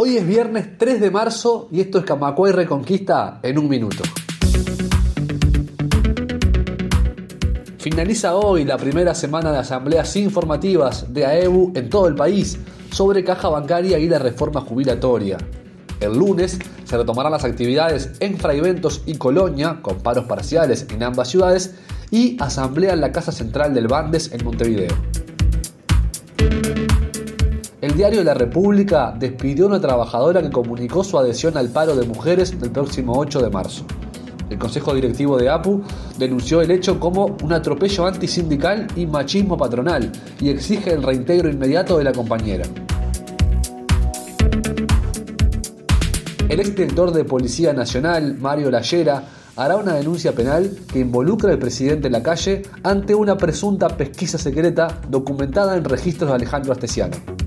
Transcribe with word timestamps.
Hoy 0.00 0.16
es 0.16 0.24
viernes 0.24 0.78
3 0.78 1.00
de 1.00 1.10
marzo 1.10 1.66
y 1.72 1.80
esto 1.80 1.98
es 1.98 2.04
Camacuay 2.04 2.52
Reconquista 2.52 3.40
en 3.42 3.58
un 3.58 3.68
minuto. 3.68 4.04
Finaliza 7.78 8.36
hoy 8.36 8.64
la 8.64 8.76
primera 8.76 9.12
semana 9.16 9.50
de 9.50 9.58
asambleas 9.58 10.14
informativas 10.14 11.12
de 11.12 11.26
AEBU 11.26 11.72
en 11.74 11.90
todo 11.90 12.06
el 12.06 12.14
país 12.14 12.60
sobre 12.92 13.24
caja 13.24 13.48
bancaria 13.48 13.98
y 13.98 14.08
la 14.08 14.20
reforma 14.20 14.60
jubilatoria. 14.60 15.36
El 15.98 16.16
lunes 16.16 16.60
se 16.84 16.96
retomarán 16.96 17.32
las 17.32 17.44
actividades 17.44 18.12
en 18.20 18.38
Fraiventos 18.38 19.02
y 19.04 19.16
Colonia, 19.16 19.80
con 19.82 19.98
paros 19.98 20.26
parciales 20.26 20.86
en 20.90 21.02
ambas 21.02 21.26
ciudades, 21.26 21.74
y 22.12 22.40
asamblea 22.40 22.92
en 22.92 23.00
la 23.00 23.10
Casa 23.10 23.32
Central 23.32 23.74
del 23.74 23.88
Bandes 23.88 24.30
en 24.32 24.44
Montevideo. 24.44 25.07
Diario 27.98 28.22
La 28.22 28.32
República 28.32 29.12
despidió 29.18 29.64
a 29.64 29.68
una 29.70 29.80
trabajadora 29.80 30.40
que 30.40 30.52
comunicó 30.52 31.02
su 31.02 31.18
adhesión 31.18 31.56
al 31.56 31.68
paro 31.70 31.96
de 31.96 32.06
mujeres 32.06 32.56
del 32.60 32.70
próximo 32.70 33.18
8 33.18 33.42
de 33.42 33.50
marzo. 33.50 33.84
El 34.48 34.56
Consejo 34.56 34.94
Directivo 34.94 35.36
de 35.36 35.50
APU 35.50 35.82
denunció 36.16 36.60
el 36.60 36.70
hecho 36.70 37.00
como 37.00 37.36
un 37.42 37.52
atropello 37.52 38.06
antisindical 38.06 38.86
y 38.94 39.04
machismo 39.04 39.56
patronal 39.56 40.12
y 40.38 40.48
exige 40.50 40.92
el 40.92 41.02
reintegro 41.02 41.50
inmediato 41.50 41.98
de 41.98 42.04
la 42.04 42.12
compañera. 42.12 42.66
El 46.48 46.60
exdirector 46.60 47.10
de 47.10 47.24
Policía 47.24 47.72
Nacional, 47.72 48.36
Mario 48.38 48.70
Lallera, 48.70 49.24
hará 49.56 49.74
una 49.74 49.94
denuncia 49.94 50.30
penal 50.30 50.70
que 50.92 51.00
involucra 51.00 51.50
al 51.50 51.58
presidente 51.58 52.06
en 52.06 52.12
la 52.12 52.22
calle 52.22 52.62
ante 52.84 53.16
una 53.16 53.36
presunta 53.36 53.88
pesquisa 53.88 54.38
secreta 54.38 55.00
documentada 55.08 55.76
en 55.76 55.82
registros 55.82 56.30
de 56.30 56.36
Alejandro 56.36 56.72
Astesiano. 56.72 57.37